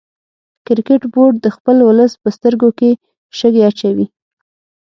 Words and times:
کرکټ 0.65 1.01
بورډ 1.13 1.35
د 1.41 1.47
خپل 1.55 1.75
ولس 1.87 2.11
په 2.21 2.29
سترګو 2.35 2.69
کې 2.79 2.89
شګې 3.37 3.61
اچوي 3.69 4.05